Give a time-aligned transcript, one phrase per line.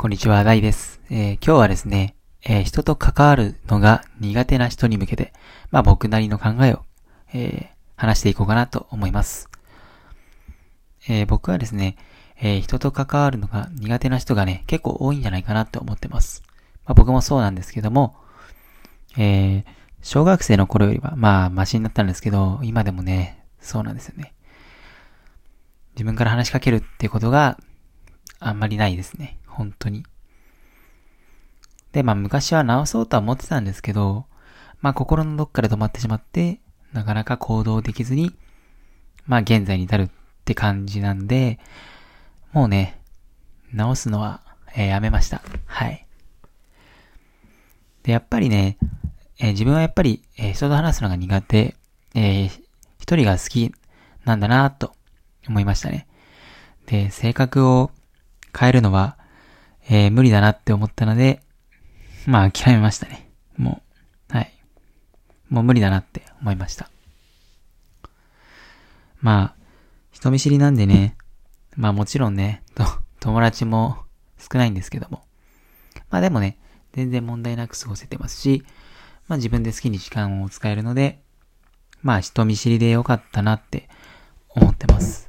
[0.00, 0.98] こんにちは、ダイです。
[1.10, 5.34] えー、今日はですね、えー、人と関わるのが苦手な人に向けて、
[5.70, 6.86] まあ僕なりの考えを、
[7.34, 7.66] えー、
[7.96, 9.50] 話していこうかなと思います。
[11.06, 11.98] え僕はですね、
[12.40, 16.44] え人と関わるのが苦手な人がね、結構多いんじゃないかなと思ってます。
[16.86, 18.16] まあ僕もそうなんですけども、
[19.18, 19.66] え
[20.00, 24.32] 小学生の頃よりは、まあマシになったんですけど、今でもね、そうなんですよね。
[25.92, 27.58] 自分から話しかけるっていうことが
[28.38, 29.36] あんまりないですね。
[29.60, 30.04] 本当に。
[31.92, 34.24] で、まあ昔は直そうとは思ってたんですけど、
[34.80, 36.60] まあ心のどっかで止まってしまって、
[36.94, 38.32] なかなか行動できずに、
[39.26, 40.08] まあ現在に至るっ
[40.46, 41.58] て感じなんで、
[42.52, 43.02] もうね、
[43.74, 44.40] 直すのは、
[44.74, 45.42] えー、やめました。
[45.66, 46.06] はい。
[48.02, 48.78] で、やっぱりね、
[49.38, 51.76] えー、自分はやっぱり、えー、人と話すのが苦手、
[52.14, 52.62] えー、
[52.98, 53.74] 一人が好き
[54.24, 54.94] なんだなと
[55.46, 56.06] 思いましたね。
[56.86, 57.90] で、性格を
[58.58, 59.19] 変えるのは、
[59.92, 61.40] えー、無理だなって思ったので、
[62.24, 63.28] まあ諦めましたね。
[63.56, 63.82] も
[64.30, 64.52] う、はい。
[65.48, 66.88] もう無理だなって思いました。
[69.20, 69.64] まあ、
[70.12, 71.16] 人見知りなんでね、
[71.76, 72.84] まあもちろんね、と、
[73.18, 73.98] 友達も
[74.38, 75.24] 少ないんですけども。
[76.08, 76.56] まあでもね、
[76.92, 78.64] 全然問題なく過ごせてますし、
[79.26, 81.20] まあ自分で好きに時間を使えるので、
[82.00, 83.88] まあ人見知りでよかったなって
[84.50, 85.28] 思ってます。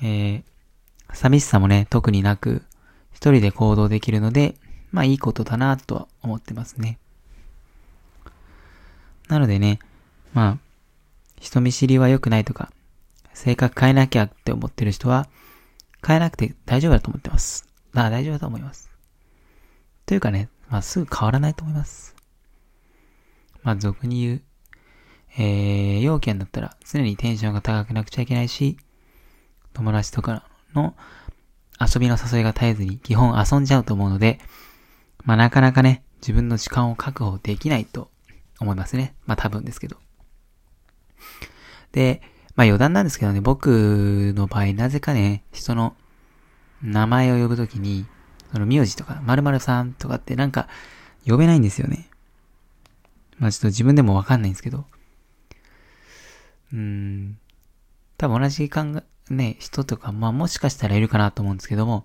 [0.00, 0.42] えー、
[1.12, 2.62] 寂しさもね、特になく、
[3.20, 4.54] 一人で行動できるので、
[4.92, 6.98] まあいいことだなとは思ってますね。
[9.28, 9.78] なのでね、
[10.32, 10.58] まあ、
[11.38, 12.72] 人見知りは良くないとか、
[13.34, 15.28] 性格変えなきゃって思ってる人は、
[16.04, 17.68] 変えなくて大丈夫だと思ってます。
[17.94, 18.90] ああ、大丈夫だと思います。
[20.06, 22.16] というかね、まあすぐ変わらないと思います。
[23.62, 24.42] まあ俗に言う、
[25.36, 28.78] えー、要件だったら常にテンションが高くなくちゃいけないし、
[29.74, 30.96] 友達とかの
[31.80, 34.38] 遊びの誘いが絶えずに基本遊んじゃうと思うので、
[35.24, 38.10] まあなかなかね、自分の時間を確保できないと
[38.60, 39.14] 思いますね。
[39.26, 39.96] まあ多分ですけど。
[41.92, 42.20] で、
[42.54, 45.96] まあ余談なんですけどね、僕の場合なぜかね、人の
[46.82, 48.06] 名前を呼ぶときに、
[48.52, 50.68] その名字とか、〇〇さんとかってなんか
[51.26, 52.08] 呼べないんですよね。
[53.38, 54.84] まあちょっと自分でもわかんないんですけど。
[56.72, 57.38] うーん。
[58.18, 62.04] 多分同じ考え、ね、人とか、まあもしかしたらいるかなと思うんですけども、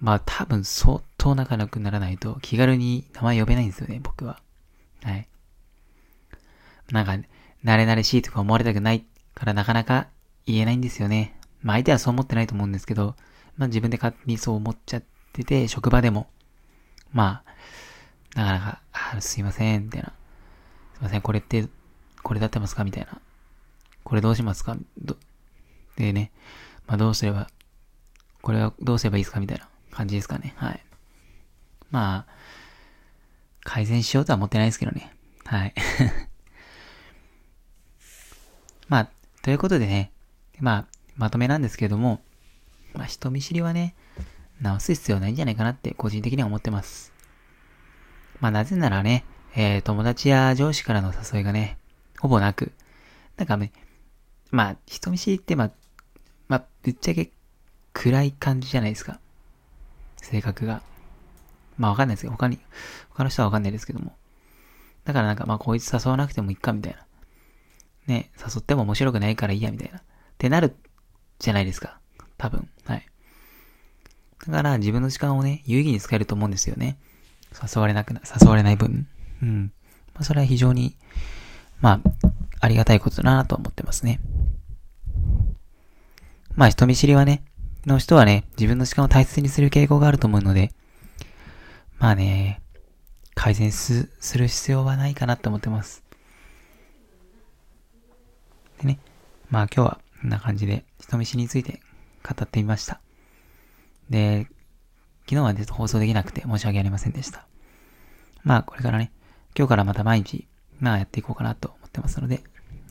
[0.00, 4.40] まあ多分相当仲良くならないと気軽に名前呼べないんですよね、僕は。
[5.02, 5.28] はい。
[6.90, 7.12] なんか、
[7.64, 9.04] 慣れ慣れしいとか思われたくない
[9.34, 10.08] からなかなか
[10.46, 11.38] 言えないんですよね。
[11.62, 13.14] まあ相手はそう思ってないと思うんですけど、
[13.56, 16.28] まあ自分で勝手にそう思っちゃってて、職場でも、
[17.12, 17.42] ま
[18.34, 18.80] あ、なかなか、
[19.16, 20.12] あすいません、みたいな。
[20.94, 21.66] すいません、これって、
[22.22, 23.20] これだってますかみたいな。
[24.04, 25.16] これどうしますかど、
[25.96, 26.30] でね、
[26.86, 27.48] まあどうすれば、
[28.42, 30.54] これはどうすればいいですかみたいな感じですかね。
[30.56, 30.80] はい。
[31.90, 32.32] まあ、
[33.64, 35.12] 改善しようとは思ってないですけどね。
[35.44, 35.74] はい。
[38.88, 39.10] まあ、
[39.42, 40.12] ということでね、
[40.60, 40.86] まあ、
[41.16, 42.22] まとめなんですけれども、
[42.94, 43.94] まあ、人見知りはね、
[44.60, 47.12] 直す必要ないんじゃないかなって個人的には思ってます。
[48.40, 49.24] まあ、なぜならね、
[49.54, 51.78] えー、友達や上司からの誘いがね、
[52.18, 52.72] ほぼなく、
[53.36, 53.72] なんかね、
[54.50, 55.76] まあ、人見知りって、まあ、まあ、
[56.86, 57.32] ぶっちゃけ
[57.94, 59.18] 暗い感じじゃないですか。
[60.22, 60.82] 性格が。
[61.76, 62.60] まあわかんないですけど、他に、
[63.10, 64.14] 他の人はわかんないですけども。
[65.04, 67.04] だからなんか、まあこいつ誘わなくてもいいか、みたいな。
[68.06, 69.98] ね、誘っても面白くないからいいや、みたいな。
[69.98, 70.02] っ
[70.38, 70.76] てなる
[71.40, 71.98] じゃないですか。
[72.38, 72.68] 多分。
[72.84, 73.06] はい。
[74.46, 76.98] だから自分の時間をね、有意義に使えると思うんですよね。
[77.50, 79.08] 誘われなくな、誘われない分。
[79.42, 79.72] うん。
[80.14, 80.96] まあそれは非常に、
[81.80, 82.28] まあ、
[82.60, 84.20] ありがたいことだなと思ってますね。
[86.56, 87.44] まあ人見知りはね、
[87.84, 90.72] の人はね、自分の時間を大切にする傾向があると思うので、
[91.98, 92.62] まあね、
[93.34, 96.02] 改善す、する必要はないかなって思ってます。
[98.80, 98.98] でね、
[99.50, 101.80] まあ今日はこんな感じで人見知りについて
[102.24, 103.00] 語ってみました。
[104.08, 104.46] で、
[105.28, 107.46] 昨日はちょっと放送できなくて申し訳ありませんでした。
[108.44, 109.12] まあこれからね、
[109.54, 110.48] 今日からまた毎日、
[110.80, 112.42] まあやっていこうかなと思ってますので、よ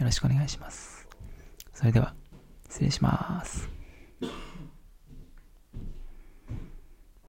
[0.00, 1.06] ろしくお願いします。
[1.72, 2.14] それでは、
[2.82, 3.81] 失礼します。